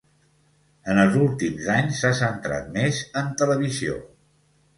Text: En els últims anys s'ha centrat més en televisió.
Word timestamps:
En 0.93 1.01
els 1.01 1.17
últims 1.25 1.67
anys 1.73 1.99
s'ha 1.99 2.11
centrat 2.21 2.73
més 2.79 3.03
en 3.23 3.31
televisió. 3.45 4.01